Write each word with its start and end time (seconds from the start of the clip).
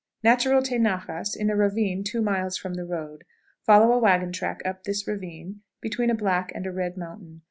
Natural 0.23 0.63
tenajas 0.63 1.35
in 1.37 1.51
a 1.51 1.55
ravine 1.55 2.03
two 2.03 2.23
miles 2.23 2.57
from 2.57 2.73
the 2.73 2.85
road; 2.87 3.23
follow 3.67 3.91
a 3.91 3.99
wagon 3.99 4.31
track 4.31 4.59
up 4.65 4.83
this 4.83 5.07
ravine 5.07 5.61
between 5.79 6.09
a 6.09 6.15
black 6.15 6.51
and 6.55 6.65
a 6.65 6.71
red 6.71 6.97
mountain. 6.97 7.39